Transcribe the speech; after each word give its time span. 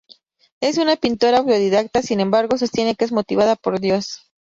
Es 0.61 0.79
una 0.79 0.95
pintora 0.95 1.37
autodidacta, 1.37 2.01
sin 2.01 2.21
embargo, 2.21 2.57
sostiene 2.57 2.95
que 2.95 3.05
es 3.05 3.11
motivada 3.11 3.55
por 3.55 3.79
Dios. 3.79 4.23